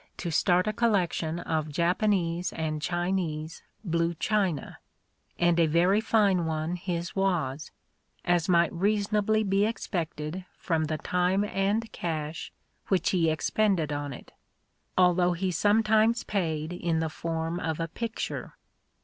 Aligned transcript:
to 0.17 0.31
start 0.31 0.65
a 0.65 0.73
collection 0.73 1.37
of 1.41 1.69
Japanese 1.69 2.51
and 2.53 2.81
Chinese 2.81 3.61
blue 3.83 4.15
china: 4.15 4.79
and 5.37 5.59
a 5.59 5.67
very 5.67 6.01
fine 6.01 6.47
one 6.47 6.75
his 6.75 7.15
was, 7.15 7.69
as 8.25 8.49
might 8.49 8.73
reasonably 8.73 9.43
be 9.43 9.63
expected 9.63 10.43
from 10.57 10.85
the 10.85 10.97
time 10.97 11.43
and 11.43 11.91
cash 11.91 12.51
which 12.87 13.11
he 13.11 13.29
expended 13.29 13.93
on 13.93 14.11
it,— 14.11 14.31
although 14.97 15.33
he 15.33 15.51
sometimes 15.51 16.23
paid 16.23 16.73
in 16.73 16.99
the 16.99 17.07
form 17.07 17.59
of 17.59 17.79
a 17.79 17.87
picture. 17.87 18.55